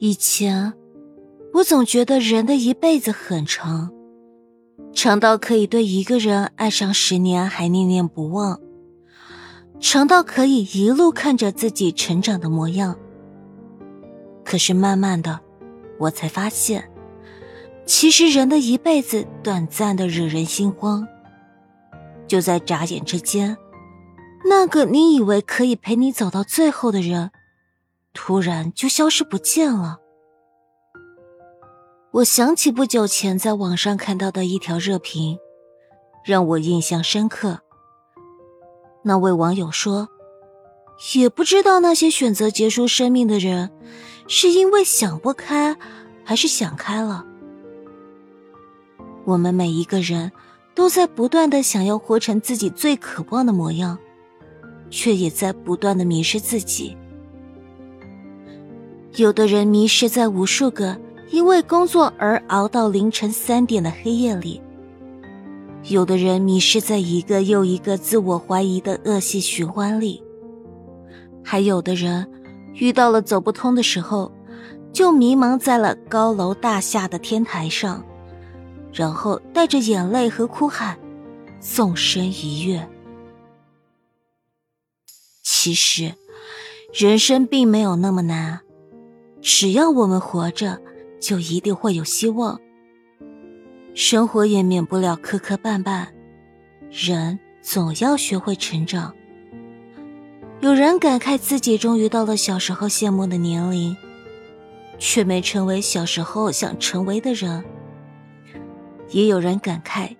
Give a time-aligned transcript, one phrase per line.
[0.00, 0.72] 以前，
[1.54, 3.90] 我总觉得人的一辈子很长，
[4.92, 8.60] 长到可以对一个人爱上十年还念念不忘，
[9.80, 12.96] 长到可以一路看着自己成长的模样。
[14.44, 15.40] 可是慢慢的，
[15.98, 16.88] 我才发现，
[17.84, 21.08] 其实人的一辈子短暂的惹人心慌，
[22.28, 23.56] 就在眨眼之间，
[24.48, 27.32] 那个你以为可以陪你走到最后的人。
[28.20, 30.00] 突然就消失不见了。
[32.10, 35.38] 我想起不久前在网上看到的一条热评，
[36.24, 37.60] 让我印象深刻。
[39.04, 40.08] 那位网友说
[41.14, 43.70] ：“也不知道那些选择结束生命的人，
[44.26, 45.76] 是因为想不开，
[46.24, 47.24] 还是想开了。”
[49.24, 50.32] 我们每一个人
[50.74, 53.96] 都在不断的想要活成自己最渴望的模样，
[54.90, 56.96] 却也在不断的迷失自己。
[59.18, 60.96] 有的人迷失在无数个
[61.30, 64.62] 因为工作而熬到凌晨三点的黑夜里，
[65.88, 70.22] 有的人迷失在一个又一个自我怀疑的恶性循环里，
[71.42, 72.30] 还有的人
[72.74, 74.30] 遇到了走不通的时候，
[74.92, 78.06] 就迷茫在了高楼大厦的天台上，
[78.92, 80.96] 然后带着眼泪和哭喊，
[81.60, 82.88] 纵身一跃。
[85.42, 86.14] 其实，
[86.94, 88.60] 人生并没有那么难。
[89.40, 90.80] 只要我们活着，
[91.20, 92.60] 就一定会有希望。
[93.94, 96.06] 生活也免不了磕磕绊绊，
[96.90, 99.14] 人总要学会成长。
[100.60, 103.96] 有人感慨自己终于到了小时候羡慕的年龄，
[104.98, 107.62] 却没成为小时候想成为的人；
[109.10, 110.16] 也有人感慨，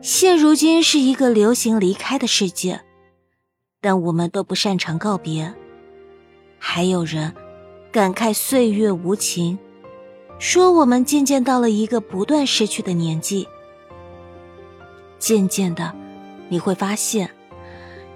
[0.00, 2.80] 现如今是一个流行离开的世界，
[3.80, 5.54] 但我们都不擅长告别。
[6.58, 7.32] 还有人。
[7.92, 9.58] 感慨岁月无情，
[10.38, 13.48] 说我们渐渐到了一个不断失去的年纪。
[15.18, 15.92] 渐渐的，
[16.48, 17.28] 你会发现，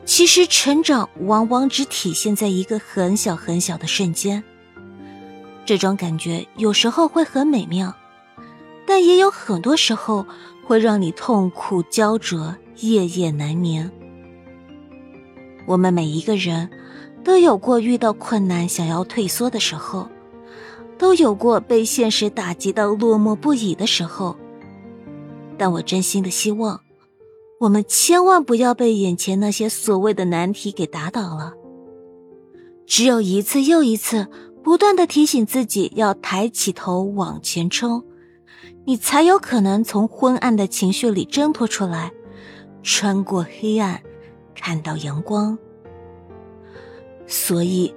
[0.04, 4.44] 其实成长往往只体现在一个很小很小的瞬间。
[5.66, 7.92] 这种感觉有时候会很美妙，
[8.86, 10.24] 但也有很多时候
[10.64, 13.90] 会让你痛苦焦灼，夜夜难眠。
[15.66, 16.70] 我们每一个人。
[17.24, 20.06] 都有过遇到困难想要退缩的时候，
[20.98, 24.36] 都有过被现实打击到落寞不已的时候。
[25.56, 26.80] 但我真心的希望，
[27.60, 31.54] 我们千万不要被眼前那些所谓的难题给打倒了。
[32.86, 34.26] 只有一次又一次
[34.62, 38.04] 不断的提醒自己要抬起头往前冲，
[38.84, 42.12] 你才有可能从昏暗的情绪里挣脱出来，
[42.82, 44.02] 穿过黑暗，
[44.54, 45.56] 看到阳光。
[47.36, 47.92] 所以，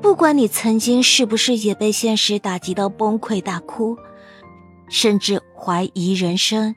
[0.00, 3.98] 不管你曾经是不是也被现实打击到崩溃大哭，
[4.88, 6.76] 甚至怀疑人生，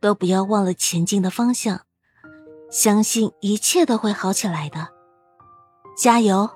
[0.00, 1.80] 都不要忘了前进的方向，
[2.70, 4.86] 相信一切都会好起来的，
[5.98, 6.48] 加油！